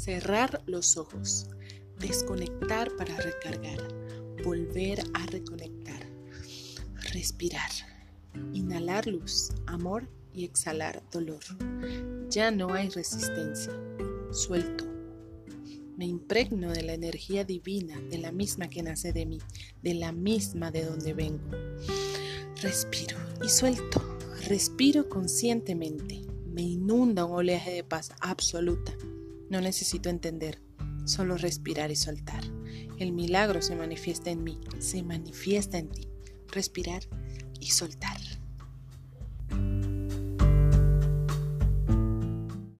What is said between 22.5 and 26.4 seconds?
Respiro y suelto. Respiro conscientemente.